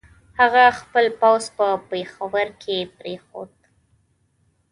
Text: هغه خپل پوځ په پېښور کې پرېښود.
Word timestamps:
هغه 0.39 0.63
خپل 0.79 1.05
پوځ 1.21 1.43
په 1.57 1.67
پېښور 1.89 2.47
کې 2.61 2.77
پرېښود. 2.97 3.51